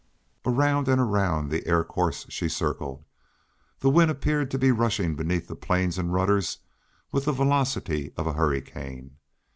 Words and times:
Around 0.47 0.87
and 0.87 0.99
around 0.99 1.51
the 1.51 1.67
air 1.67 1.83
course 1.83 2.25
she 2.27 2.49
circled. 2.49 3.05
The 3.81 3.89
wind 3.91 4.09
appeared 4.09 4.49
to 4.49 4.57
be 4.57 4.71
rushing 4.71 5.15
beneath 5.15 5.47
the 5.47 5.55
planes 5.55 5.99
and 5.99 6.11
rudders 6.11 6.57
with 7.11 7.25
the 7.25 7.31
velocity 7.31 8.11
of 8.17 8.25
a 8.25 8.33
hurricane. 8.33 9.17